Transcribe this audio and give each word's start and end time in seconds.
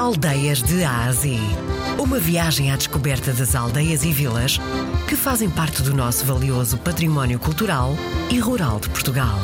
Aldeias 0.00 0.62
de 0.62 0.82
Ásia. 0.82 1.38
Uma 1.98 2.18
viagem 2.18 2.72
à 2.72 2.76
descoberta 2.76 3.34
das 3.34 3.54
aldeias 3.54 4.02
e 4.02 4.10
vilas 4.10 4.58
que 5.06 5.14
fazem 5.14 5.50
parte 5.50 5.82
do 5.82 5.94
nosso 5.94 6.24
valioso 6.24 6.78
património 6.78 7.38
cultural 7.38 7.90
e 8.30 8.38
rural 8.38 8.80
de 8.80 8.88
Portugal. 8.88 9.38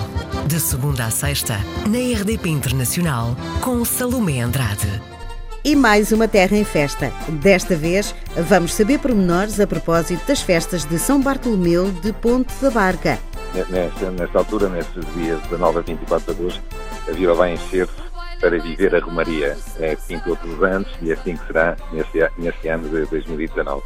De 0.46 0.58
segunda 0.58 1.04
a 1.04 1.11
sexta, 1.11 1.58
na 1.87 1.98
RDP 1.98 2.48
Internacional, 2.48 3.37
com 3.61 3.84
Salomé 3.84 4.40
Andrade. 4.40 4.88
E 5.62 5.77
mais 5.77 6.11
uma 6.11 6.27
terra 6.27 6.57
em 6.57 6.64
festa. 6.64 7.12
Desta 7.29 7.77
vez, 7.77 8.14
vamos 8.48 8.73
saber 8.73 8.98
pormenores 8.98 9.61
a 9.61 9.66
propósito 9.66 10.27
das 10.27 10.41
festas 10.41 10.86
de 10.86 10.98
São 10.98 11.20
Bartolomeu 11.20 11.93
de 11.93 12.14
Ponte 12.14 12.54
da 12.62 12.70
Barca. 12.70 13.18
Nesta, 13.68 14.11
nesta 14.11 14.38
altura, 14.38 14.70
nestes 14.70 15.04
dias 15.14 15.38
19 15.50 15.80
a 15.80 15.82
24 15.82 16.34
de 16.34 16.41
agosto, 16.41 16.62
a 17.07 17.12
vila 17.12 17.34
vai 17.34 17.52
encher-se 17.52 18.05
para 18.41 18.59
viver 18.59 18.95
a 18.95 19.00
Romaria. 19.00 19.57
É 19.79 19.96
todos 20.25 20.52
os 20.52 20.62
anos 20.62 20.89
e 21.02 21.12
assim 21.12 21.37
que 21.37 21.46
será 21.46 21.77
neste, 21.93 22.19
neste 22.38 22.69
ano 22.69 22.88
de 22.88 23.06
2019. 23.06 23.83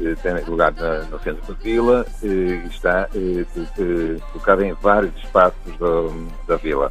Eh, 0.00 0.14
tem 0.22 0.44
lugar 0.44 0.72
no 1.10 1.18
centro 1.20 1.54
da 1.54 1.60
vila 1.62 2.06
eh, 2.22 2.26
e 2.26 2.66
está 2.68 3.08
colocado 4.32 4.62
em 4.62 4.72
vários 4.74 5.14
espaços 5.16 5.78
da, 5.78 6.54
da 6.54 6.56
vila. 6.56 6.90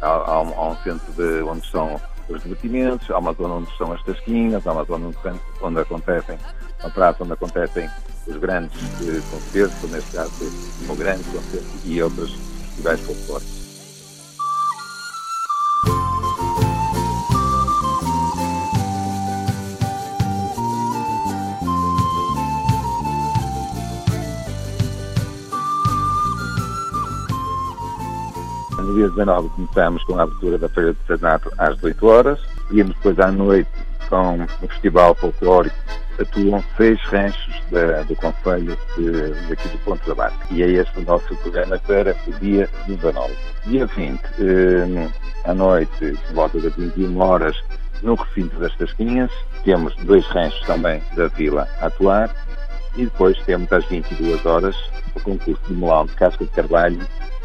Há, 0.00 0.08
há, 0.08 0.42
um, 0.42 0.58
há, 0.58 0.68
um, 0.70 0.76
centro 0.76 1.12
de, 1.12 1.42
onde 1.42 1.66
são 1.70 2.00
os 2.28 2.42
divertimentos, 2.42 3.10
há 3.10 3.18
uma 3.18 3.32
zona 3.34 3.54
onde 3.54 3.76
são 3.76 3.92
as 3.92 4.02
tasquinhas, 4.02 4.66
há 4.66 4.72
uma 4.72 4.84
zona 4.84 5.08
onde, 5.08 5.40
onde 5.60 5.80
acontecem, 5.80 6.38
uma 6.80 6.90
praça 6.90 7.22
onde 7.22 7.32
acontecem 7.34 7.88
os 8.26 8.36
grandes 8.36 8.80
eh, 9.02 9.20
concertos, 9.30 9.90
neste 9.90 10.12
caso 10.12 10.32
o 10.88 10.96
grande 10.96 11.24
concerto 11.24 11.68
e 11.84 12.02
outros 12.02 12.32
festivais 12.32 13.00
folclóricos. 13.00 13.59
No 28.80 28.94
dia 28.94 29.08
19 29.08 29.48
começamos 29.50 30.02
com 30.04 30.18
a 30.18 30.22
abertura 30.22 30.58
da 30.58 30.68
Feira 30.68 30.92
de 30.92 30.98
Artesanato 31.00 31.52
às 31.58 31.74
18 31.76 32.06
horas, 32.06 32.40
íamos 32.70 32.94
depois 32.96 33.18
à 33.18 33.30
noite 33.30 33.70
com 34.08 34.42
o 34.42 34.68
Festival 34.68 35.14
Folclórico 35.14 35.76
atuam 36.20 36.62
seis 36.76 37.00
ranchos 37.04 37.62
da, 37.70 38.02
do 38.02 38.14
Conselho 38.16 38.76
daqui 39.48 39.68
do 39.68 39.78
Ponto 39.78 40.06
da 40.06 40.14
Barca. 40.14 40.46
E 40.50 40.62
é 40.62 40.68
este 40.68 40.98
o 40.98 41.02
nosso 41.02 41.34
programa 41.36 41.78
para 41.78 42.14
o 42.26 42.32
dia 42.40 42.68
19. 42.86 43.34
Dia 43.66 43.86
20, 43.86 44.20
eh, 44.38 45.08
à 45.44 45.54
noite, 45.54 46.18
por 46.26 46.34
volta 46.34 46.60
das 46.60 46.74
21 46.74 47.18
horas, 47.20 47.56
no 48.02 48.14
recinto 48.14 48.58
das 48.58 48.74
Tasquinhas, 48.76 49.30
temos 49.64 49.94
dois 50.04 50.26
ranchos 50.26 50.60
também 50.66 51.02
da 51.16 51.28
vila 51.28 51.68
a 51.80 51.86
atuar 51.86 52.34
e 52.96 53.04
depois 53.04 53.38
temos 53.44 53.72
às 53.72 53.84
22 53.86 54.44
horas 54.44 54.76
o 55.14 55.20
concurso 55.20 55.62
de 55.68 55.74
melão 55.74 56.06
de 56.06 56.12
casca 56.12 56.44
de 56.44 56.50
carvalho 56.50 57.00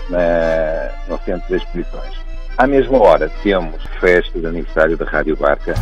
na, 0.10 0.90
no 1.08 1.20
centro 1.24 1.48
de 1.48 1.56
exposições. 1.56 2.14
À 2.58 2.66
mesma 2.66 2.98
hora 3.02 3.30
temos 3.44 3.84
festa 4.00 4.40
de 4.40 4.46
aniversário 4.46 4.98
da 4.98 5.06
Rádio 5.06 5.36
Barca 5.36 5.74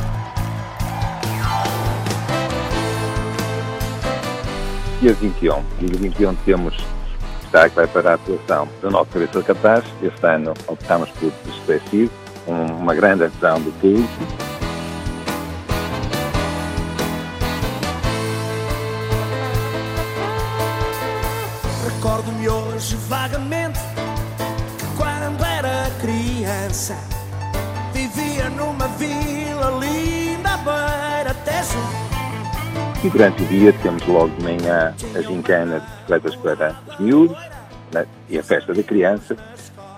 dia 5.03 5.13
21. 5.13 5.61
Dia 5.79 5.99
21 5.99 6.35
temos 6.45 6.77
destaque 7.41 7.75
vai 7.75 7.85
para 7.87 8.11
a 8.11 8.13
atuação 8.15 8.67
do 8.81 8.89
nosso 8.89 9.11
cabeça 9.11 9.39
de 9.39 9.45
cartaz. 9.45 9.83
Este 10.01 10.25
ano 10.25 10.53
optamos 10.65 11.09
por 11.11 11.31
expressivo, 11.47 12.11
uma 12.47 12.95
grande 12.95 13.25
adesão 13.25 13.59
do 13.61 13.71
público. 13.73 14.09
Recordo-me 21.85 22.49
hoje 22.49 22.95
vagamente 23.07 23.79
que 23.79 24.12
criança 26.63 26.95
vivia 27.91 28.49
numa 28.51 28.87
vila 28.87 29.69
linda 29.81 30.57
beira 30.57 31.33
Tejo 31.43 31.77
e 33.03 33.09
durante 33.09 33.43
o 33.43 33.45
dia 33.47 33.73
temos 33.83 34.05
logo 34.07 34.29
de 34.29 34.43
manhã 34.43 34.95
a 35.13 35.21
gincana 35.21 35.81
de 35.81 35.85
bicicletas 35.85 36.35
para 36.37 36.75
os 36.87 36.99
miúdos 36.99 37.37
né, 37.91 38.05
e 38.29 38.39
a 38.39 38.43
festa 38.43 38.73
da 38.73 38.81
criança. 38.81 39.35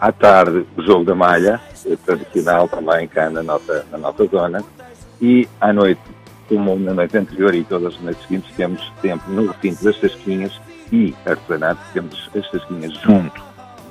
À 0.02 0.12
tarde, 0.12 0.66
o 0.76 0.82
jogo 0.82 1.06
da 1.06 1.14
malha, 1.14 1.62
tradicional 2.04 2.68
também 2.68 3.08
cá 3.08 3.30
na 3.30 3.44
nossa, 3.44 3.86
na 3.92 4.00
nossa 4.00 4.26
zona. 4.26 4.64
E 5.22 5.48
à 5.62 5.72
noite, 5.72 6.02
como 6.50 6.76
na 6.80 6.96
noite 6.96 7.16
anterior 7.16 7.54
e 7.54 7.64
todas 7.64 7.94
as 7.94 8.02
noites 8.02 8.24
seguintes, 8.24 8.52
temos 8.56 8.92
sempre 9.04 9.32
no 9.32 9.52
recinto 9.52 9.84
das 9.84 9.98
Tasquinhas 9.98 10.60
e 10.92 11.14
artesanato, 11.28 11.82
temos 11.94 12.28
as 12.36 12.50
Tasquinhas 12.50 12.94
junto 13.04 13.40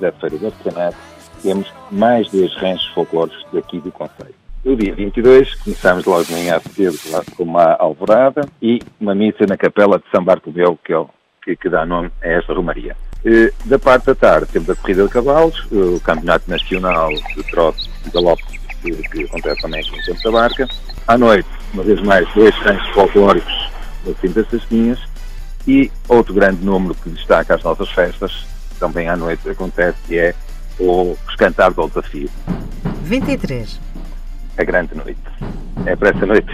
da 0.01 0.11
Feira 0.11 0.37
do 0.37 0.47
Artesanato, 0.47 0.97
temos 1.45 1.71
mais 1.91 2.27
dois 2.31 2.51
ranchos 2.55 2.87
folclóricos 2.87 3.45
daqui 3.53 3.79
do 3.79 3.91
Conselho. 3.91 4.33
No 4.63 4.75
dia 4.75 4.95
22, 4.95 5.53
começamos 5.55 6.05
logo 6.05 6.23
de 6.23 6.33
manhã 6.33 6.59
cedo 6.73 6.97
com 7.37 7.43
uma 7.43 7.75
alvorada 7.75 8.49
e 8.59 8.81
uma 8.99 9.13
missa 9.13 9.45
na 9.47 9.55
capela 9.55 9.99
de 9.99 10.05
São 10.09 10.23
Bartolomeu, 10.23 10.77
que, 10.83 10.91
é 10.91 11.05
que, 11.43 11.55
que 11.55 11.69
dá 11.69 11.85
nome 11.85 12.09
a 12.23 12.27
esta 12.27 12.51
romaria. 12.51 12.97
E, 13.23 13.53
da 13.65 13.77
parte 13.77 14.07
da 14.07 14.15
tarde 14.15 14.47
temos 14.51 14.67
a 14.71 14.75
corrida 14.75 15.03
de 15.03 15.09
cavalos, 15.09 15.67
o 15.71 15.99
campeonato 15.99 16.49
nacional 16.49 17.09
de 17.09 17.43
trote 17.51 17.91
e 18.07 18.09
galope, 18.09 18.43
que, 18.81 18.91
que, 19.09 19.23
acontece 19.25 19.61
também 19.61 19.81
aqui 19.81 19.91
no 19.91 20.03
Centro 20.03 20.23
da 20.23 20.31
Barca. 20.31 20.67
À 21.07 21.15
noite, 21.15 21.47
uma 21.71 21.83
vez 21.83 22.01
mais, 22.01 22.27
dois 22.33 22.57
cantos 22.57 22.87
folclóricos 22.89 23.69
no 24.03 24.15
fim 24.15 24.31
das 24.31 24.49
Sasquinhas 24.49 24.99
e 25.67 25.91
outro 26.07 26.33
grande 26.33 26.65
número 26.65 26.95
que 26.95 27.09
destaca 27.09 27.53
as 27.53 27.61
nossas 27.61 27.89
festas, 27.91 28.47
também 28.79 29.07
à 29.07 29.15
noite 29.15 29.47
acontece, 29.47 29.97
que 30.07 30.17
é 30.17 30.33
o 30.79 31.17
Cantar 31.37 31.73
do 31.73 31.87
Desafio. 31.87 32.29
23 33.03 33.85
a 34.57 34.63
grande 34.63 34.95
noite. 34.95 35.19
É 35.85 35.95
para 35.95 36.09
essa 36.09 36.25
noite 36.25 36.51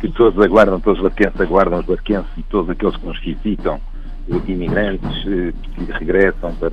que 0.00 0.08
todos 0.08 0.42
aguardam, 0.42 0.80
todos 0.80 0.98
os 0.98 1.08
barquenses 1.08 1.40
aguardam 1.40 1.80
os 1.80 1.86
barquenses 1.86 2.30
e 2.36 2.42
todos 2.44 2.70
aqueles 2.70 2.96
que 2.96 3.06
nos 3.06 3.20
visitam, 3.20 3.80
os 4.28 4.48
imigrantes 4.48 5.10
eh, 5.26 5.52
que 5.74 5.92
regressam 5.92 6.54
para 6.54 6.70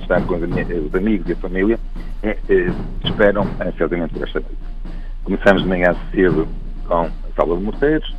estar 0.00 0.20
com 0.26 0.34
os 0.34 0.94
amigos 0.94 1.28
e 1.28 1.32
a 1.32 1.36
família, 1.36 1.78
é, 2.22 2.36
é, 2.48 2.72
esperam 3.04 3.46
ansiosamente 3.60 4.14
por 4.14 4.26
esta 4.26 4.40
noite. 4.40 4.58
Começamos 5.24 5.62
de 5.62 5.68
manhã 5.68 5.94
cedo 6.10 6.48
com 6.86 7.02
a 7.02 7.10
sala 7.36 7.56
de 7.56 7.62
morteiros 7.62 8.16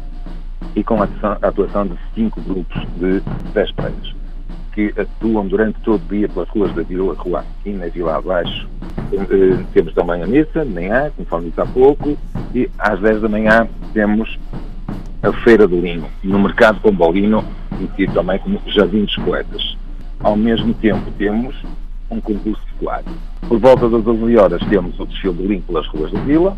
e 0.75 0.83
com 0.83 1.01
a 1.01 1.07
atuação 1.41 1.87
de 1.87 1.97
cinco 2.15 2.39
grupos 2.41 2.81
de 2.97 3.21
dez 3.53 3.71
praias 3.73 4.20
que 4.73 4.93
atuam 4.97 5.47
durante 5.47 5.79
todo 5.81 6.01
o 6.01 6.07
dia 6.07 6.27
pelas 6.29 6.49
ruas 6.49 6.73
da 6.73 6.83
Vila 6.83 7.13
Rua 7.13 7.45
e 7.65 7.71
Vila 7.71 8.17
Abaixo. 8.17 8.67
Eh, 9.11 9.63
temos 9.73 9.93
também 9.93 10.23
a 10.23 10.27
missa, 10.27 10.65
de 10.65 10.71
manhã, 10.71 11.11
conforme 11.15 11.49
disse 11.49 11.61
há 11.61 11.65
pouco, 11.65 12.17
e 12.55 12.69
às 12.79 12.99
10 12.99 13.21
da 13.21 13.29
manhã 13.29 13.67
temos 13.93 14.39
a 15.21 15.31
Feira 15.43 15.67
do 15.67 15.79
Linho, 15.79 16.05
no 16.23 16.39
Mercado 16.39 16.79
Pombolino, 16.79 17.43
conhecido 17.69 18.13
também 18.13 18.39
como 18.39 18.61
Jardim 18.67 19.05
dos 19.05 19.15
Poetas. 19.17 19.77
Ao 20.19 20.35
mesmo 20.35 20.73
tempo 20.75 21.11
temos 21.17 21.55
um 22.09 22.19
concurso 22.21 22.61
escolar. 22.71 23.03
Por 23.47 23.59
volta 23.59 23.89
das 23.89 24.05
11 24.05 24.37
horas 24.37 24.61
temos 24.69 24.99
o 24.99 25.05
desfile 25.05 25.33
do 25.33 25.47
Linho 25.47 25.61
pelas 25.63 25.87
ruas 25.87 26.11
da 26.11 26.19
Vila 26.21 26.57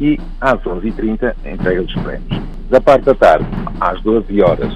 e 0.00 0.18
às 0.40 0.60
11h30 0.62 1.34
a 1.44 1.50
entrega 1.50 1.82
dos 1.82 1.94
prémios. 1.94 2.42
Da 2.70 2.80
parte 2.80 3.04
da 3.04 3.14
tarde, 3.14 3.46
às 3.80 4.00
12 4.02 4.42
horas, 4.42 4.72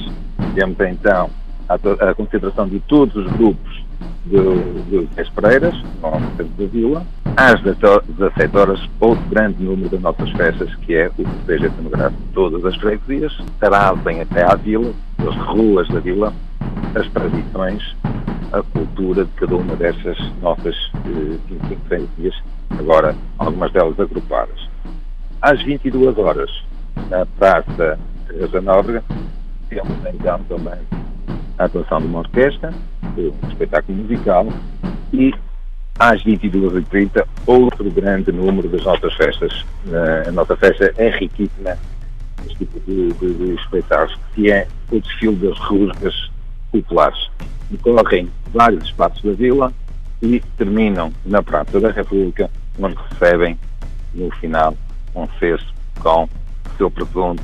temos 0.55 0.79
então 0.81 1.31
a, 1.69 2.11
a 2.11 2.15
concentração 2.15 2.69
de 2.69 2.81
todos 2.81 3.15
os 3.17 3.33
grupos 3.33 3.85
de, 4.27 5.07
de 5.07 5.31
Pereiras, 5.31 5.75
no 6.03 6.37
centro 6.37 6.53
da 6.59 6.67
Vila. 6.67 7.07
Às 7.37 7.61
17 7.61 8.57
horas, 8.57 8.81
outro 8.99 9.23
grande 9.29 9.63
número 9.63 9.91
das 9.91 10.01
nossas 10.01 10.31
festas, 10.33 10.75
que 10.77 10.95
é 10.95 11.09
o 11.19 11.25
festejo 11.25 11.67
etnográfico 11.67 12.23
de 12.23 12.29
todas 12.33 12.65
as 12.65 12.77
freguesias, 12.77 13.37
trazem 13.61 14.23
até 14.23 14.43
à 14.43 14.55
Vila, 14.57 14.93
as 15.19 15.37
ruas 15.49 15.89
da 15.89 16.01
Vila, 16.01 16.33
as 16.95 17.09
tradições, 17.11 17.97
a 18.53 18.63
cultura 18.63 19.25
de 19.25 19.31
cada 19.33 19.57
uma 19.57 19.77
dessas 19.77 20.19
nossas 20.41 20.75
eh, 20.95 21.39
25 21.49 21.81
freguesias, 21.87 22.35
agora 22.71 23.15
algumas 23.39 23.71
delas 23.73 24.01
agrupadas. 24.01 24.69
Às 25.43 25.63
22 25.63 26.17
horas, 26.19 26.51
na 27.11 27.27
Praça 27.27 27.99
Teresa 28.27 28.61
Nóbrega, 28.63 29.05
temos 29.69 29.93
então 30.15 30.41
também 30.49 30.79
a 31.59 31.65
atuação 31.65 32.01
de 32.01 32.07
uma 32.07 32.21
orquestra, 32.21 32.73
um 33.17 33.49
espetáculo 33.49 33.99
musical 33.99 34.47
e 35.13 35.35
às 35.99 36.23
22h30 36.25 37.27
outro 37.47 37.91
grande 37.91 38.31
número 38.33 38.69
das 38.69 38.85
nossas 38.85 39.15
festas. 39.15 39.65
A 40.27 40.31
nossa 40.31 40.57
festa 40.57 40.93
é 40.97 41.11
riquíssima 41.11 41.77
neste 42.43 42.59
tipo 42.59 42.81
de, 42.81 43.13
de, 43.15 43.35
de 43.35 43.55
espetáculos, 43.55 44.19
que 44.35 44.51
é 44.51 44.67
o 44.91 45.01
desfile 45.01 45.37
das 45.37 45.59
rusgas 45.59 46.31
populares. 46.71 47.31
Decorrem 47.71 48.31
vários 48.53 48.85
espaços 48.85 49.23
da 49.23 49.33
vila 49.33 49.73
e 50.23 50.41
terminam 50.57 51.13
na 51.25 51.43
Praça 51.43 51.81
da 51.81 51.91
República, 51.91 52.51
onde 52.79 52.97
recebem 53.11 53.59
no 54.15 54.31
final 54.33 54.75
um 55.15 55.27
cesto 55.39 55.75
com 56.01 56.29
seu 56.77 56.91
presunto, 56.91 57.43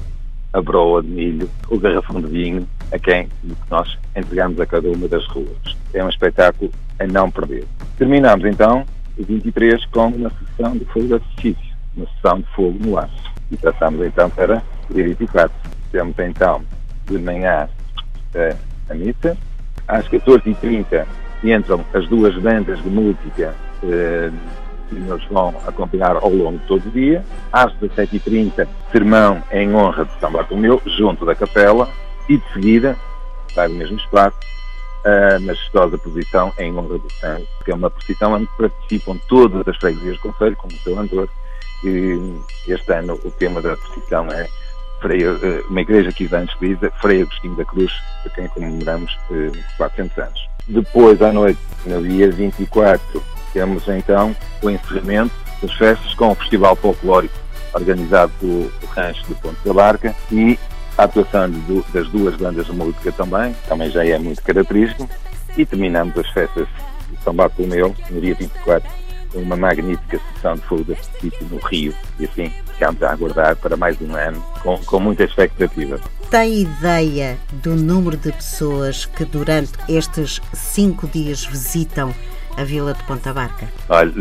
a 0.53 0.61
broa 0.61 1.03
de 1.03 1.09
milho, 1.09 1.51
o 1.69 1.79
garrafão 1.79 2.21
de 2.21 2.27
vinho, 2.29 2.69
a 2.93 2.99
quem 2.99 3.29
nós 3.71 3.99
entregamos 4.15 4.61
a 4.61 4.67
cada 4.67 4.89
uma 4.89 5.09
das 5.09 5.27
ruas. 5.27 5.77
É 5.95 6.05
um 6.05 6.09
espetáculo 6.09 6.71
a 6.99 7.07
não 7.07 7.31
perder. 7.31 7.65
Terminamos 7.97 8.45
então 8.45 8.85
o 9.19 9.25
23 9.25 9.85
com 9.87 10.09
uma 10.09 10.31
sessão 10.31 10.77
de 10.77 10.85
fogo 10.87 11.07
de 11.07 11.15
artifício, 11.15 11.77
uma 11.97 12.07
sessão 12.15 12.41
de 12.41 12.47
fogo 12.55 12.79
no 12.81 12.99
ar. 12.99 13.11
E 13.51 13.57
passamos 13.57 14.05
então 14.07 14.31
para 14.31 14.63
o 14.91 14.95
dia 14.95 15.05
24. 15.05 15.55
Temos 15.91 16.19
então 16.19 16.63
de 17.07 17.19
manhã 17.19 17.69
eh, 18.35 18.57
a 18.89 18.95
missa, 18.95 19.37
às 19.89 20.09
14h30 20.09 21.07
entram 21.45 21.85
as 21.93 22.07
duas 22.09 22.35
bandas 22.37 22.83
de 22.83 22.89
música 22.89 23.55
eh, 23.83 24.31
que 24.89 24.95
nos 24.95 25.25
vão 25.27 25.55
acompanhar 25.67 26.17
ao 26.17 26.31
longo 26.31 26.59
de 26.59 26.67
todo 26.67 26.87
o 26.87 26.91
dia. 26.91 27.25
Às 27.53 27.73
17h30, 27.75 28.67
sermão 28.91 29.43
em 29.51 29.75
honra 29.75 30.05
de 30.05 30.13
São 30.21 30.31
Bartolomeu, 30.31 30.81
junto 30.87 31.25
da 31.25 31.35
capela, 31.35 31.89
e 32.29 32.37
de 32.37 32.53
seguida, 32.53 32.97
vai 33.55 33.69
no 33.69 33.75
mesmo 33.75 33.97
espaço, 33.97 34.37
a 35.05 35.39
majestosa 35.41 35.99
posição 35.99 36.53
em 36.59 36.77
honra 36.77 36.99
do 36.99 37.13
sangue, 37.15 37.49
que 37.65 37.73
é 37.73 37.75
uma 37.75 37.91
posição 37.91 38.35
onde 38.35 38.49
participam 38.57 39.19
todas 39.29 39.67
as 39.67 39.77
freguesias 39.77 40.17
do 40.17 40.23
Conselho, 40.23 40.57
como 40.57 40.73
o 40.73 40.79
seu 40.79 40.99
Andor, 40.99 41.29
e 41.85 42.41
este 42.69 42.93
ano 42.93 43.19
o 43.25 43.31
tema 43.33 43.61
da 43.61 43.77
posição 43.77 44.29
é 44.31 44.49
eh, 45.05 45.65
uma 45.69 45.81
igreja 45.81 46.13
que 46.13 46.29
antes 46.33 46.57
diz 46.61 46.79
Frei 47.01 47.23
Agostinho 47.23 47.57
da 47.57 47.65
Cruz, 47.65 47.93
a 48.25 48.29
quem 48.31 48.47
comemoramos 48.49 49.19
eh, 49.33 49.51
400 49.77 50.19
anos. 50.19 50.49
Depois, 50.69 51.21
à 51.21 51.33
noite, 51.33 51.59
no 51.85 52.01
dia 52.03 52.31
24, 52.31 53.23
temos 53.53 53.89
então 53.89 54.35
o 54.63 54.71
encerramento 54.71 55.35
das 55.61 55.73
festas 55.75 56.15
com 56.15 56.31
o 56.31 56.35
Festival 56.37 56.77
Folclórico, 56.77 57.35
organizado 57.75 58.33
pelo 58.39 58.71
Rancho 58.95 59.27
do 59.27 59.35
Ponte 59.37 59.59
da 59.65 59.75
Barca, 59.75 60.15
e 60.31 60.57
a 61.03 61.05
atuação 61.05 61.51
de, 61.51 61.85
das 61.93 62.09
duas 62.09 62.37
bandas 62.37 62.67
de 62.67 62.73
música 62.73 63.11
também, 63.13 63.55
também 63.69 63.91
já 63.91 64.07
é 64.07 64.17
muito 64.19 64.41
característico, 64.43 65.09
e 65.57 65.67
terminamos 65.67 66.17
as 66.17 66.29
festas 66.31 66.69
de 67.11 67.23
São 67.25 67.35
Bartolomeu, 67.35 67.95
no 68.09 68.21
dia 68.21 68.35
24, 68.37 68.89
com 69.33 69.41
uma 69.41 69.57
magnífica 69.57 70.21
sessão 70.33 70.55
de 70.55 70.61
fogo 70.63 70.85
de 70.85 71.45
no 71.51 71.59
Rio, 71.59 71.93
e 72.21 72.25
assim 72.25 72.53
ficamos 72.73 73.03
a 73.03 73.13
aguardar 73.13 73.57
para 73.57 73.77
mais 73.77 74.01
um 74.01 74.15
ano, 74.15 74.41
com, 74.63 74.79
com 74.79 75.01
muita 75.01 75.25
expectativa. 75.25 76.01
Tem 76.31 76.63
ideia 76.63 77.37
do 77.53 77.75
número 77.75 78.17
de 78.17 78.31
pessoas 78.31 79.05
que 79.05 79.25
durante 79.25 79.73
estes 79.89 80.41
cinco 80.55 81.09
dias 81.09 81.45
visitam 81.45 82.15
a 82.57 82.65
Vila 82.65 82.95
de 82.95 83.03
Ponta 83.05 83.33
Barca? 83.33 83.67
Olha, 83.89 84.13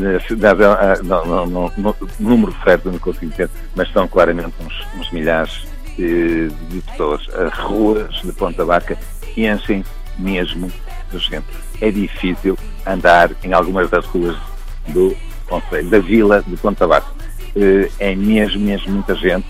não, 1.03 1.25
não, 1.25 1.45
não, 1.45 1.73
não, 1.77 1.95
número 2.19 2.55
certo 2.63 2.91
não 2.91 2.97
consigo 2.97 3.29
dizer, 3.31 3.49
mas 3.75 3.91
são 3.91 4.07
claramente 4.07 4.53
uns, 4.59 4.87
uns 4.99 5.11
milhares 5.11 5.71
de, 5.97 6.81
pessoas. 6.81 7.27
As 7.33 7.57
ruas 7.59 8.13
de 8.21 8.31
Ponta 8.33 8.65
Barca 8.65 8.97
enchem 9.35 9.83
mesmo 10.17 10.71
de 11.11 11.19
gente. 11.19 11.45
É 11.79 11.91
difícil 11.91 12.57
andar 12.85 13.31
em 13.43 13.53
algumas 13.53 13.89
das 13.89 14.05
ruas 14.05 14.37
do 14.89 15.15
Conselho, 15.47 15.89
da 15.89 15.99
Vila 15.99 16.43
de 16.45 16.55
Ponta 16.57 16.87
Barca. 16.87 17.09
Eh, 17.55 17.89
é 17.99 18.15
mesmo, 18.15 18.61
mesmo 18.61 18.93
muita 18.93 19.15
gente 19.15 19.45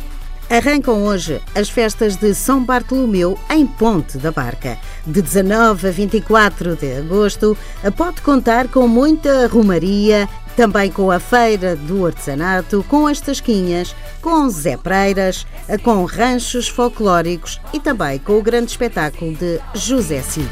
Arrancam 0.51 1.05
hoje 1.05 1.39
as 1.55 1.69
festas 1.69 2.17
de 2.17 2.35
São 2.35 2.61
Bartolomeu 2.61 3.39
em 3.49 3.65
Ponte 3.65 4.17
da 4.17 4.33
Barca. 4.33 4.77
De 5.07 5.21
19 5.21 5.87
a 5.87 5.91
24 5.91 6.75
de 6.75 6.91
agosto, 6.97 7.57
pode 7.95 8.19
contar 8.19 8.67
com 8.67 8.85
muita 8.85 9.47
romaria, 9.47 10.27
também 10.55 10.91
com 10.91 11.11
a 11.11 11.19
Feira 11.19 11.75
do 11.75 12.05
Artesanato, 12.05 12.85
com 12.87 13.07
as 13.07 13.19
Tasquinhas, 13.19 13.95
com 14.21 14.49
Zé 14.49 14.77
Preiras, 14.77 15.45
com 15.83 16.05
ranchos 16.05 16.67
folclóricos 16.67 17.59
e 17.73 17.79
também 17.79 18.19
com 18.19 18.37
o 18.37 18.43
grande 18.43 18.71
espetáculo 18.71 19.33
de 19.33 19.59
José 19.73 20.21
Cid. 20.21 20.49